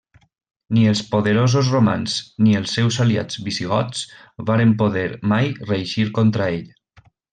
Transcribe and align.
Ni 0.75 0.85
els 0.91 1.01
poderosos 1.09 1.67
romans 1.73 2.15
ni 2.47 2.57
els 2.61 2.73
seus 2.77 2.97
aliats 3.05 3.39
visigots 3.49 4.01
varen 4.49 4.73
poder 4.81 5.05
mai 5.35 5.53
reeixir 5.73 6.09
contra 6.19 6.49
ell. 6.57 6.67